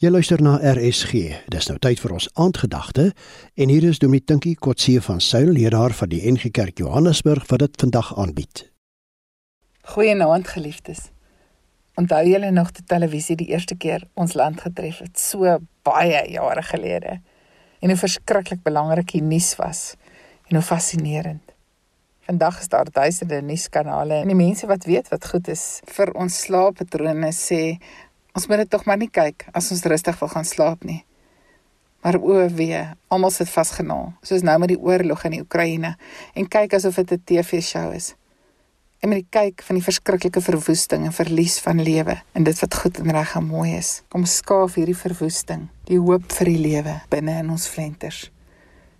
[0.00, 1.18] Jy luister na RSG.
[1.52, 3.10] Dis nou tyd vir ons aandgedagte
[3.60, 7.60] en hier is Dominee Tinkie Kotse van Suil, leraar van die NG Kerk Johannesburg wat
[7.60, 8.62] dit vandag aanbied.
[9.92, 11.10] Goeienaand geliefdes.
[12.00, 16.64] Onthou julle nog die televisie die eerste keer ons land getref het, so baie jare
[16.72, 17.18] gelede.
[17.84, 19.98] En hoe verskriklik belangrik die nuus was
[20.48, 21.44] en hoe fascinerend.
[22.24, 26.40] Vandag is daar duisende nuuskanale en die mense wat weet wat goed is vir ons
[26.46, 27.76] slaappatrone sê
[28.36, 31.02] Ons moet dit tog maar nie kyk as ons rustig wil gaan slaap nie.
[32.00, 32.80] Maar o wee,
[33.12, 35.96] almal sit vasgenaal, soos nou met die oorlog in die Oekraïne
[36.32, 38.14] en kyk asof dit 'n TV-show is.
[39.00, 42.74] En met die kyk van die verskriklike verwoesting en verlies van lewe en dit wat
[42.74, 47.00] goed en reg en mooi is, kom skaaf hierdie verwoesting die hoop vir die lewe
[47.08, 48.30] binne in ons flenters.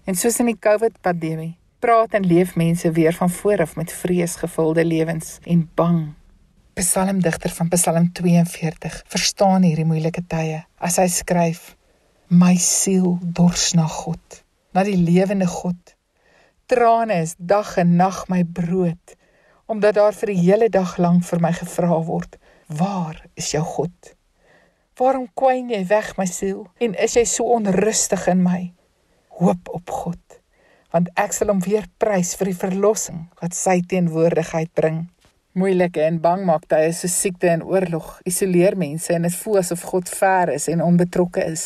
[0.04, 4.84] En soos in die COVID-pandemie, praat en leef mense weer van voor af met vreesgevulde
[4.84, 6.14] lewens en bang
[6.80, 11.74] psalmdigter van Psalm 42 verstaan hierdie moeilike tye as hy skryf:
[12.32, 14.38] My siel dors na God,
[14.72, 15.92] na die lewende God.
[16.72, 19.16] Trane is dag en nag my brood,
[19.68, 22.40] omdat daar vir die hele dag lank vir my gevra word:
[22.72, 24.14] Waar is jou God?
[24.96, 28.70] Waarom kwyn jy weg my siel en is jy so onrustig in my?
[29.36, 30.40] Hoop op God,
[30.96, 35.10] want ek sal hom weer prys vir die verlossing wat sy teenwoordigheid bring.
[35.52, 39.80] Moeilike en bang maak tye so siekte en oorlog isoleer mense en dit voel asof
[39.90, 41.64] God ver is en onbetrokke is.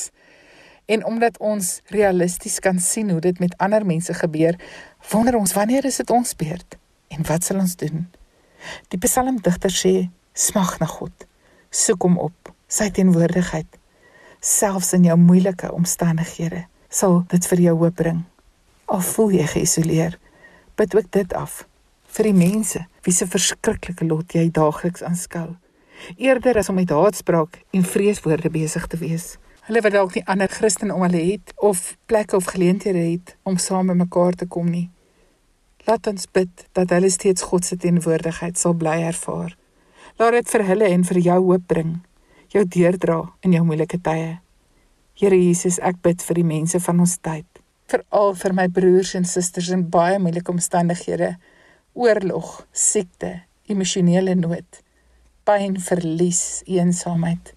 [0.88, 4.56] En omdat ons realisties kan sien hoe dit met ander mense gebeur,
[5.10, 6.78] wonder ons wanneer is dit ons beurt
[7.12, 8.06] en wat sal ons doen?
[8.88, 9.92] Die psalmdigter sê:
[10.32, 11.28] Smag na God.
[11.68, 13.68] Soek hom op, sy teenwoordigheid.
[14.40, 18.24] Selfs in jou moeilike omstandighede sal dit vir jou hoop bring.
[18.88, 20.16] Al voel jy geïsoleer,
[20.80, 21.66] bid ook dit af
[22.14, 25.54] vir die mense wie se verskriklike lot jy daagliks aanskou.
[26.20, 29.34] Eerder as om met haatspraak en vreeswoorde besig te wees.
[29.66, 33.56] Hulle wat dalk nie ander Christene om hulle het of plekke of geleenthede het om
[33.58, 34.90] saam met mekaar te kom nie.
[35.88, 39.56] Laat ons bid dat hulle steeds God se teenwoordigheid sal bly ervaar.
[40.20, 41.96] Laat dit vir hulle en vir jou hoop bring,
[42.52, 44.38] jou deurdra in jou moeilike tye.
[45.18, 47.46] Here Jesus, ek bid vir die mense van ons tyd,
[47.90, 51.34] veral vir my broers en susters in baie moeilike omstandighede
[51.94, 53.32] oorlog, siekte,
[53.66, 54.80] emosionele nood,
[55.46, 57.54] pyn, verlies, eensaamheid.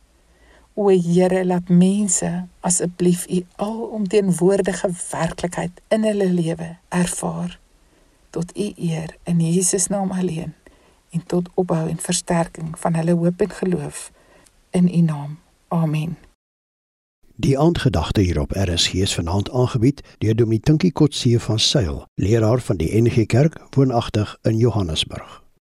[0.78, 2.30] O Here, laat mense
[2.62, 7.58] asseblief u alomteenwoordige werklikheid in hulle lewe ervaar
[8.30, 10.54] tot u eer in Jesus naam alleen
[11.10, 14.12] en tot opbou en versterking van hulle hoop en geloof
[14.70, 15.40] in u naam.
[15.68, 16.27] Amen.
[17.40, 22.78] Die aandgedagte hierop RSG is vanaand aangebied deur Dominee Tinkie Kotse van Sail, leraar van
[22.78, 25.47] die NG Kerk woonagtig in Johannesburg.